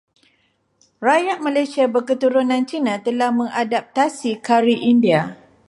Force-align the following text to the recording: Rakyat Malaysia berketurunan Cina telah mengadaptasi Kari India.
Rakyat 1.05 1.39
Malaysia 1.47 1.85
berketurunan 1.95 2.61
Cina 2.69 2.95
telah 3.07 3.29
mengadaptasi 3.39 4.31
Kari 4.47 4.77
India. 4.93 5.21